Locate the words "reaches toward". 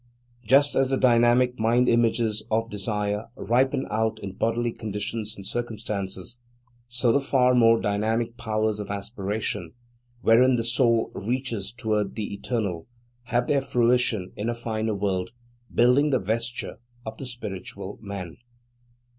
11.13-12.15